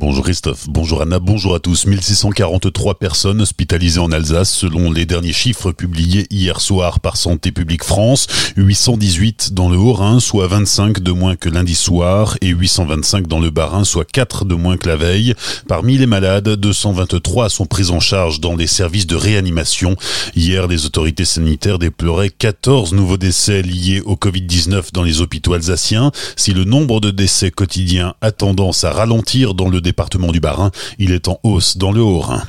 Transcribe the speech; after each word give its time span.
Bonjour 0.00 0.22
Christophe, 0.22 0.68
bonjour 0.68 1.02
Anna, 1.02 1.18
bonjour 1.18 1.56
à 1.56 1.58
tous. 1.58 1.84
1643 1.84 3.00
personnes 3.00 3.40
hospitalisées 3.40 3.98
en 3.98 4.12
Alsace 4.12 4.48
selon 4.48 4.92
les 4.92 5.06
derniers 5.06 5.32
chiffres 5.32 5.72
publiés 5.72 6.28
hier 6.30 6.60
soir 6.60 7.00
par 7.00 7.16
Santé 7.16 7.50
publique 7.50 7.82
France. 7.82 8.28
818 8.56 9.54
dans 9.54 9.68
le 9.68 9.76
Haut-Rhin, 9.76 10.20
soit 10.20 10.46
25 10.46 11.00
de 11.00 11.10
moins 11.10 11.34
que 11.34 11.48
lundi 11.48 11.74
soir 11.74 12.36
et 12.42 12.50
825 12.50 13.26
dans 13.26 13.40
le 13.40 13.50
Bas-Rhin, 13.50 13.82
soit 13.82 14.04
4 14.04 14.44
de 14.44 14.54
moins 14.54 14.76
que 14.76 14.88
la 14.88 14.94
veille. 14.94 15.34
Parmi 15.66 15.98
les 15.98 16.06
malades, 16.06 16.48
223 16.48 17.48
sont 17.48 17.66
pris 17.66 17.90
en 17.90 17.98
charge 17.98 18.38
dans 18.38 18.54
les 18.54 18.68
services 18.68 19.08
de 19.08 19.16
réanimation. 19.16 19.96
Hier, 20.36 20.68
les 20.68 20.86
autorités 20.86 21.24
sanitaires 21.24 21.80
déploraient 21.80 22.30
14 22.30 22.92
nouveaux 22.92 23.16
décès 23.16 23.62
liés 23.62 24.00
au 24.04 24.14
Covid-19 24.14 24.92
dans 24.92 25.02
les 25.02 25.22
hôpitaux 25.22 25.54
alsaciens. 25.54 26.12
Si 26.36 26.52
le 26.52 26.62
nombre 26.62 27.00
de 27.00 27.10
décès 27.10 27.50
quotidiens 27.50 28.14
a 28.20 28.30
tendance 28.30 28.84
à 28.84 28.92
ralentir 28.92 29.54
dans 29.54 29.68
le 29.68 29.87
département 29.88 30.32
du 30.32 30.40
Bas-Rhin, 30.40 30.70
il 30.98 31.12
est 31.12 31.28
en 31.28 31.40
hausse 31.42 31.78
dans 31.78 31.92
le 31.92 32.00
Haut-Rhin. 32.00 32.42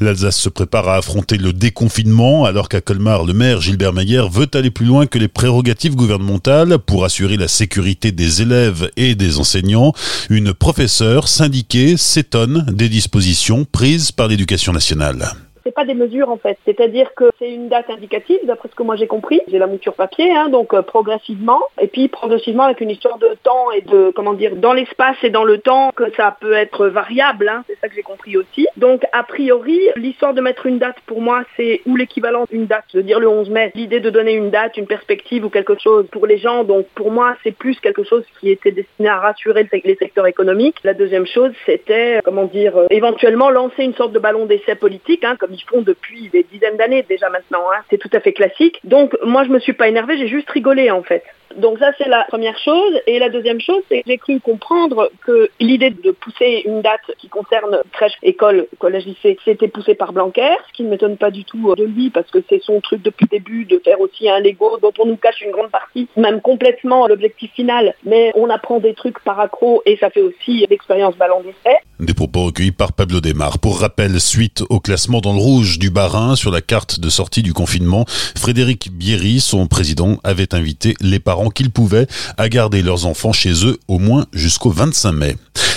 L'Alsace 0.00 0.36
se 0.36 0.48
prépare 0.48 0.88
à 0.88 0.96
affronter 0.96 1.36
le 1.36 1.52
déconfinement 1.52 2.44
alors 2.44 2.68
qu'à 2.68 2.80
Colmar, 2.80 3.24
le 3.24 3.32
maire 3.32 3.60
Gilbert 3.60 3.92
Mayer 3.92 4.22
veut 4.30 4.48
aller 4.54 4.70
plus 4.70 4.86
loin 4.86 5.06
que 5.06 5.18
les 5.18 5.28
prérogatives 5.28 5.96
gouvernementales 5.96 6.78
pour 6.78 7.04
assurer 7.04 7.36
la 7.36 7.48
sécurité 7.48 8.12
des 8.12 8.42
élèves 8.42 8.90
et 8.96 9.14
des 9.14 9.38
enseignants. 9.38 9.92
Une 10.30 10.54
professeure 10.54 11.28
syndiquée 11.28 11.96
s'étonne 11.96 12.66
des 12.72 12.88
dispositions 12.88 13.64
prises 13.64 14.12
par 14.12 14.28
l'éducation 14.28 14.72
nationale 14.72 15.34
c'est 15.64 15.74
pas 15.74 15.84
des 15.84 15.94
mesures 15.94 16.30
en 16.30 16.36
fait. 16.36 16.58
C'est-à-dire 16.64 17.14
que 17.14 17.30
c'est 17.38 17.50
une 17.50 17.68
date 17.68 17.90
indicative, 17.90 18.38
d'après 18.44 18.68
ce 18.68 18.74
que 18.74 18.82
moi 18.82 18.96
j'ai 18.96 19.06
compris. 19.06 19.40
J'ai 19.48 19.58
la 19.58 19.66
mouture 19.66 19.94
papier, 19.94 20.30
hein, 20.34 20.48
donc 20.48 20.74
euh, 20.74 20.82
progressivement, 20.82 21.60
et 21.80 21.88
puis 21.88 22.08
progressivement 22.08 22.64
avec 22.64 22.80
une 22.80 22.90
histoire 22.90 23.18
de 23.18 23.30
temps 23.42 23.70
et 23.72 23.80
de 23.80 24.12
comment 24.14 24.34
dire 24.34 24.56
dans 24.56 24.72
l'espace 24.72 25.16
et 25.22 25.30
dans 25.30 25.44
le 25.44 25.58
temps 25.58 25.90
que 25.96 26.10
ça 26.16 26.36
peut 26.38 26.52
être 26.52 26.86
variable. 26.86 27.48
Hein, 27.48 27.64
c'est 27.66 27.78
ça 27.80 27.88
que 27.88 27.94
j'ai 27.94 28.02
compris 28.02 28.36
aussi. 28.36 28.66
Donc 28.76 29.02
a 29.12 29.22
priori, 29.22 29.80
l'histoire 29.96 30.34
de 30.34 30.40
mettre 30.40 30.66
une 30.66 30.78
date 30.78 30.96
pour 31.06 31.20
moi, 31.20 31.42
c'est 31.56 31.80
ou 31.86 31.96
l'équivalent 31.96 32.44
d'une 32.50 32.66
date, 32.66 32.84
de 32.94 33.00
dire 33.00 33.18
le 33.18 33.28
11 33.28 33.50
mai. 33.50 33.72
L'idée 33.74 34.00
de 34.00 34.10
donner 34.10 34.32
une 34.32 34.50
date, 34.50 34.76
une 34.76 34.86
perspective 34.86 35.44
ou 35.44 35.50
quelque 35.50 35.78
chose 35.78 36.06
pour 36.12 36.26
les 36.26 36.38
gens. 36.38 36.64
Donc 36.64 36.86
pour 36.94 37.10
moi, 37.10 37.36
c'est 37.42 37.56
plus 37.56 37.78
quelque 37.80 38.04
chose 38.04 38.24
qui 38.38 38.50
était 38.50 38.72
destiné 38.72 39.08
à 39.08 39.18
rassurer 39.18 39.66
les 39.84 39.96
secteurs 39.96 40.26
économiques. 40.26 40.76
La 40.84 40.94
deuxième 40.94 41.26
chose, 41.26 41.52
c'était 41.64 42.20
comment 42.24 42.44
dire 42.44 42.76
euh, 42.76 42.86
éventuellement 42.90 43.50
lancer 43.50 43.82
une 43.82 43.94
sorte 43.94 44.12
de 44.12 44.18
ballon 44.18 44.46
d'essai 44.46 44.74
politique, 44.74 45.24
hein, 45.24 45.36
comme 45.38 45.53
ils 45.54 45.64
font 45.64 45.82
depuis 45.82 46.28
des 46.28 46.42
dizaines 46.42 46.76
d'années 46.76 47.02
déjà 47.02 47.28
maintenant. 47.30 47.64
Hein. 47.72 47.80
C'est 47.90 47.98
tout 47.98 48.10
à 48.12 48.20
fait 48.20 48.32
classique. 48.32 48.80
Donc 48.84 49.16
moi 49.24 49.44
je 49.44 49.50
me 49.50 49.58
suis 49.58 49.72
pas 49.72 49.88
énervée, 49.88 50.18
j'ai 50.18 50.28
juste 50.28 50.50
rigolé 50.50 50.90
en 50.90 51.02
fait. 51.02 51.22
Donc 51.56 51.78
ça 51.78 51.92
c'est 51.98 52.08
la 52.08 52.24
première 52.28 52.58
chose. 52.58 53.00
Et 53.06 53.18
la 53.18 53.28
deuxième 53.28 53.60
chose, 53.60 53.82
c'est 53.88 53.98
que 53.98 54.04
j'ai 54.06 54.18
cru 54.18 54.40
comprendre 54.40 55.10
que 55.24 55.50
l'idée 55.60 55.90
de 55.90 56.10
pousser 56.10 56.62
une 56.64 56.82
date 56.82 57.10
qui 57.18 57.28
concerne 57.28 57.78
crèche, 57.92 58.14
école, 58.22 58.66
collège, 58.78 59.06
lycée, 59.06 59.38
c'était 59.44 59.68
poussé 59.68 59.94
par 59.94 60.12
Blanquer, 60.12 60.56
ce 60.68 60.72
qui 60.74 60.82
ne 60.82 60.90
m'étonne 60.90 61.16
pas 61.16 61.30
du 61.30 61.44
tout 61.44 61.74
de 61.74 61.84
lui 61.84 62.10
parce 62.10 62.30
que 62.30 62.38
c'est 62.48 62.62
son 62.62 62.80
truc 62.80 63.02
depuis 63.02 63.26
le 63.30 63.38
début 63.38 63.64
de 63.64 63.80
faire 63.84 64.00
aussi 64.00 64.28
un 64.28 64.40
Lego 64.40 64.78
dont 64.82 64.92
on 64.98 65.06
nous 65.06 65.16
cache 65.16 65.40
une 65.42 65.52
grande 65.52 65.70
partie, 65.70 66.08
même 66.16 66.40
complètement 66.40 67.06
l'objectif 67.06 67.52
final. 67.52 67.94
Mais 68.04 68.32
on 68.34 68.50
apprend 68.50 68.80
des 68.80 68.94
trucs 68.94 69.22
par 69.22 69.40
accro 69.40 69.82
et 69.86 69.96
ça 69.96 70.10
fait 70.10 70.22
aussi 70.22 70.66
l'expérience 70.68 71.16
ballon 71.16 71.40
d'essai. 71.40 71.76
Des 72.00 72.14
propos 72.14 72.46
recueillis 72.46 72.72
par 72.72 72.92
Pablo 72.92 73.20
Desmar. 73.20 73.58
Pour 73.58 73.80
rappel, 73.80 74.20
suite 74.20 74.64
au 74.68 74.80
classement 74.80 75.20
dans 75.20 75.32
le 75.32 75.38
rouge 75.38 75.78
du 75.78 75.90
Barin 75.90 76.36
sur 76.36 76.50
la 76.50 76.60
carte 76.60 77.00
de 77.00 77.08
sortie 77.08 77.42
du 77.42 77.52
confinement, 77.52 78.04
Frédéric 78.36 78.90
Bierry, 78.92 79.40
son 79.40 79.66
président, 79.66 80.18
avait 80.24 80.54
invité 80.54 80.94
les 81.00 81.20
parents 81.20 81.33
qu'ils 81.54 81.70
pouvaient 81.70 82.06
à 82.36 82.48
garder 82.48 82.82
leurs 82.82 83.06
enfants 83.06 83.32
chez 83.32 83.66
eux 83.66 83.78
au 83.88 83.98
moins 83.98 84.26
jusqu'au 84.32 84.70
25 84.70 85.12
mai. 85.12 85.36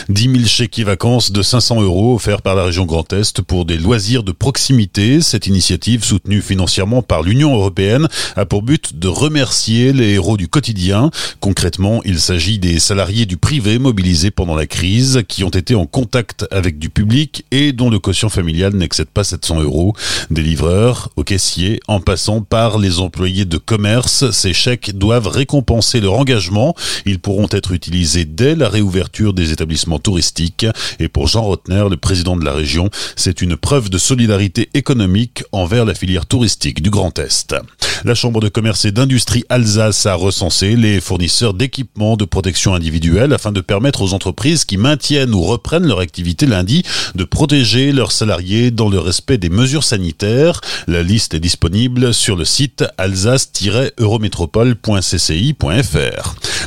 10 0.10 0.32
000 0.32 0.46
chèques 0.46 0.80
vacances 0.80 1.34
de 1.34 1.42
500 1.42 1.82
euros 1.82 2.16
offerts 2.16 2.42
par 2.42 2.56
la 2.56 2.64
région 2.64 2.86
Grand 2.86 3.12
Est 3.12 3.42
pour 3.42 3.66
des 3.66 3.78
loisirs 3.78 4.24
de 4.24 4.32
proximité. 4.32 5.22
Cette 5.22 5.48
initiative, 5.48 6.04
soutenue 6.04 6.42
financièrement 6.42 7.02
par 7.02 7.24
l'Union 7.24 7.54
européenne, 7.54 8.08
a 8.38 8.46
pour 8.46 8.62
but 8.62 8.98
de 8.98 9.10
remercier 9.10 9.92
les 9.92 10.14
héros 10.14 10.38
du 10.38 10.48
quotidien. 10.48 11.12
Concrètement, 11.42 12.02
il 12.06 12.20
s'agit 12.20 12.58
des 12.58 12.80
salariés 12.80 13.26
du 13.26 13.36
privé 13.36 13.80
mobilisés 13.80 14.32
pendant 14.32 14.56
la 14.56 14.66
crise, 14.66 15.24
qui 15.28 15.44
ont 15.44 15.50
été 15.50 15.76
en 15.76 15.86
contact 15.86 16.46
avec 16.52 16.80
du 16.80 16.90
public 16.90 17.46
et 17.52 17.74
dont 17.74 17.90
le 17.90 18.00
quotient 18.00 18.30
familial 18.30 18.76
n'excède 18.76 19.10
pas 19.10 19.26
700 19.26 19.62
euros. 19.62 19.94
Des 20.32 20.42
livreurs 20.42 21.10
aux 21.18 21.24
caissiers, 21.24 21.82
en 21.88 22.00
passant 22.00 22.42
par 22.42 22.78
les 22.78 23.00
employés 23.00 23.46
de 23.46 23.58
commerce, 23.58 24.32
ces 24.32 24.54
chèques 24.54 24.98
doivent 24.98 25.28
récompenser 25.48 26.02
leur 26.02 26.16
engagement. 26.16 26.76
Ils 27.06 27.20
pourront 27.20 27.48
être 27.52 27.72
utilisés 27.72 28.26
dès 28.26 28.54
la 28.54 28.68
réouverture 28.68 29.34
des 29.34 29.54
établissements 29.54 29.98
touristique. 29.98 30.66
Et 31.00 31.08
pour 31.08 31.28
Jean 31.28 31.44
Rotner, 31.44 31.86
le 31.90 31.96
président 31.96 32.36
de 32.36 32.44
la 32.44 32.52
région, 32.52 32.90
c'est 33.16 33.42
une 33.42 33.56
preuve 33.56 33.90
de 33.90 33.98
solidarité 33.98 34.70
économique 34.74 35.44
envers 35.54 35.86
la 35.86 35.96
filière 35.96 36.26
touristique 36.26 36.82
du 36.82 36.90
Grand 36.90 37.18
Est. 37.18 37.56
La 38.04 38.14
Chambre 38.14 38.42
de 38.42 38.50
commerce 38.50 38.84
et 38.84 38.92
d'industrie 38.92 39.46
Alsace 39.48 40.06
a 40.06 40.16
recensé 40.16 40.76
les 40.76 41.00
fournisseurs 41.00 41.54
d'équipements 41.54 42.18
de 42.18 42.26
protection 42.26 42.76
individuelle 42.76 43.34
afin 43.34 43.54
de 43.54 43.62
permettre 43.62 44.02
aux 44.02 44.14
entreprises 44.14 44.66
qui 44.66 44.78
maintiennent 44.78 45.34
ou 45.34 45.42
reprennent 45.42 45.88
leur 45.88 46.00
activité 46.00 46.46
lundi 46.46 46.84
de 47.16 47.24
protéger 47.24 47.94
leurs 47.94 48.12
salariés 48.12 48.70
dans 48.70 48.90
le 48.90 49.00
respect 49.00 49.38
des 49.38 49.50
mesures 49.50 49.86
sanitaires. 49.86 50.60
La 50.88 51.04
liste 51.04 51.34
est 51.34 51.40
disponible 51.40 52.14
sur 52.14 52.36
le 52.36 52.46
site 52.46 52.84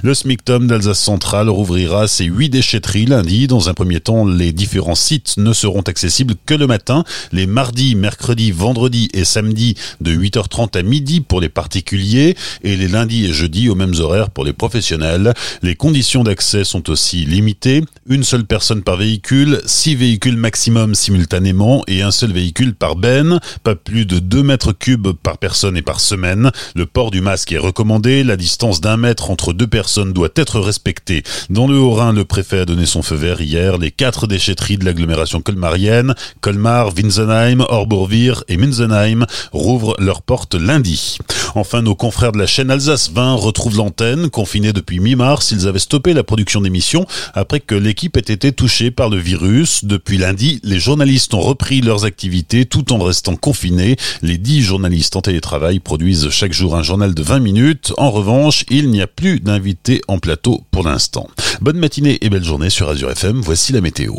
Le 0.03 0.15
SMICTOM 0.15 0.67
d'Alsace 0.67 0.99
Centrale 0.99 1.49
rouvrira 1.49 2.09
ses 2.09 2.25
huit 2.25 2.49
déchetteries 2.49 3.05
lundi. 3.05 3.47
Dans 3.47 3.69
un 3.69 3.75
premier 3.75 4.01
temps, 4.01 4.25
les 4.25 4.53
différents 4.53 4.95
sites 4.95 5.37
ne 5.37 5.53
seront 5.53 5.83
accessibles 5.83 6.35
que 6.47 6.55
le 6.55 6.67
matin, 6.67 7.05
les 7.33 7.47
mardis, 7.47 7.95
mercredis, 7.95 8.51
vendredis 8.51 9.09
et 9.13 9.25
samedis 9.25 9.75
de 10.01 10.13
8h30 10.13 10.79
à 10.79 10.83
midi 10.83 11.21
pour 11.21 11.41
les 11.41 11.49
particuliers 11.49 12.37
et 12.63 12.77
les 12.77 12.89
lundis 12.89 13.27
et 13.27 13.33
jeudis 13.33 13.69
aux 13.69 13.75
mêmes 13.75 13.95
horaires 13.99 14.31
pour 14.31 14.45
les 14.45 14.53
professionnels. 14.53 15.35
Les 15.63 15.75
conditions 15.75 16.25
d'accès 16.25 16.65
sont 16.65 16.89
aussi 16.91 17.25
limitées. 17.25 17.85
Une 18.09 18.25
seule 18.25 18.47
personne 18.47 18.83
par 18.83 18.97
véhicule, 18.97 19.61
six 19.67 19.95
véhicules 19.95 20.39
maximum 20.39 20.95
simultanément 20.95 21.85
et 21.87 22.01
un 22.01 22.11
seul 22.11 22.33
véhicule 22.33 22.75
par 22.75 22.97
benne, 22.97 23.41
pas 23.63 23.75
plus 23.75 24.07
de 24.07 24.19
2 24.19 24.43
mètres 24.43 24.73
cubes 24.73 25.13
par 25.13 25.37
personne 25.37 25.77
et 25.77 25.83
par 25.83 26.01
semaine. 26.01 26.51
Le 26.75 26.87
port 26.87 27.11
du 27.11 27.21
masque 27.21 27.53
est 27.53 27.59
recommandé, 27.59 28.25
la 28.25 28.39
distance 28.39 28.81
d'un 28.81 28.97
mètre 28.97 29.31
entre 29.31 29.53
deux 29.53 29.67
personnes 29.67 30.15
doit 30.15 30.31
être 30.35 30.61
respectée. 30.61 31.23
Dans 31.51 31.69
le 31.69 31.77
Haut-Rhin, 31.77 32.15
le 32.15 32.25
préfet 32.25 32.61
a 32.61 32.65
donné 32.65 32.87
son 32.87 33.03
feu 33.03 33.17
vert 33.17 33.43
hier. 33.43 33.77
Les 33.77 33.91
quatre 33.91 34.27
déchetteries 34.27 34.79
de 34.79 34.87
l'agglomération 34.87 35.43
colmarienne, 35.43 36.15
Colmar, 36.41 36.95
Winsenheim, 36.97 37.61
Orbourvire 37.69 38.45
et 38.49 38.57
Munzenheim, 38.57 39.27
rouvrent 39.53 39.97
leurs 39.99 40.23
portes 40.23 40.55
lundi. 40.55 41.19
Enfin, 41.55 41.83
nos 41.83 41.97
confrères 41.97 42.33
de 42.33 42.39
la 42.39 42.47
chaîne 42.47 42.71
Alsace 42.71 43.11
20 43.11 43.35
retrouvent 43.35 43.77
l'antenne. 43.77 44.31
Confinés 44.31 44.73
depuis 44.73 45.01
mi-mars, 45.01 45.51
ils 45.51 45.69
avaient 45.69 45.79
stoppé 45.79 46.15
la 46.15 46.25
production 46.25 46.63
d'émissions 46.63 47.07
après 47.35 47.61
que 47.61 47.75
l'équipe 47.91 48.17
ait 48.17 48.21
été 48.21 48.53
touchée 48.53 48.93
par 48.93 49.09
le 49.09 49.17
virus. 49.17 49.85
Depuis 49.85 50.17
lundi, 50.17 50.61
les 50.63 50.79
journalistes 50.79 51.35
ont 51.35 51.41
repris 51.41 51.81
leurs 51.81 52.05
activités 52.05 52.65
tout 52.65 52.93
en 52.93 52.99
restant 52.99 53.35
confinés. 53.35 53.97
Les 54.23 54.39
dix 54.39 54.63
journalistes 54.63 55.17
en 55.17 55.23
télétravail 55.23 55.81
produisent 55.81 56.31
chaque 56.31 56.53
jour 56.53 56.77
un 56.77 56.85
journal 56.85 57.15
de 57.15 57.23
20 57.25 57.41
minutes. 57.41 57.93
En 57.99 58.13
revanche, 58.13 58.65
il 58.71 58.91
n'y 58.91 59.03
a 59.03 59.09
plus 59.09 59.41
d'invités 59.41 60.03
en 60.07 60.21
plateau 60.21 60.63
pour 60.71 60.85
l'instant. 60.85 61.27
Bonne 61.63 61.79
matinée 61.79 62.19
et 62.21 62.31
belle 62.31 62.45
journée 62.45 62.71
sur 62.71 62.89
Azure 62.89 63.11
FM. 63.11 63.41
Voici 63.41 63.73
la 63.73 63.81
météo. 63.81 64.13